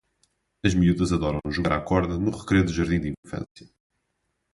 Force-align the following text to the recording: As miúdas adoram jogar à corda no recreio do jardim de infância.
As 0.65 0.73
miúdas 0.73 1.11
adoram 1.13 1.41
jogar 1.55 1.73
à 1.73 1.79
corda 1.81 2.17
no 2.17 2.31
recreio 2.35 2.65
do 2.65 2.73
jardim 2.73 2.99
de 2.99 3.13
infância. 3.23 3.67